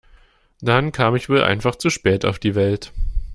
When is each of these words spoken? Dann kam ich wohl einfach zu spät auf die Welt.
Dann 0.61 0.91
kam 0.91 1.15
ich 1.15 1.29
wohl 1.29 1.43
einfach 1.43 1.75
zu 1.75 1.91
spät 1.91 2.25
auf 2.25 2.39
die 2.39 2.55
Welt. 2.55 2.91